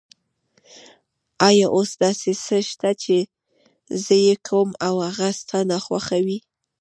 [1.47, 3.17] آیا اوس داسې څه شته چې
[4.03, 6.39] زه یې کوم او هغه ستا ناخوښه وي؟